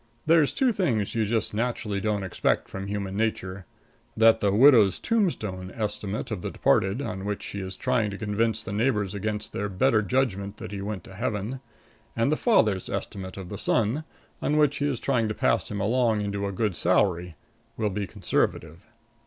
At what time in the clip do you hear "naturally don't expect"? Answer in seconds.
1.53-2.67